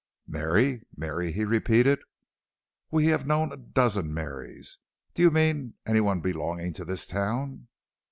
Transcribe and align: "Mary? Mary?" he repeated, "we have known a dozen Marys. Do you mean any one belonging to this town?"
"Mary? 0.25 0.81
Mary?" 0.97 1.31
he 1.31 1.45
repeated, 1.45 1.99
"we 2.89 3.05
have 3.05 3.27
known 3.27 3.51
a 3.51 3.55
dozen 3.55 4.11
Marys. 4.11 4.79
Do 5.13 5.21
you 5.21 5.29
mean 5.29 5.75
any 5.85 5.99
one 6.01 6.21
belonging 6.21 6.73
to 6.73 6.85
this 6.85 7.05
town?" 7.05 7.67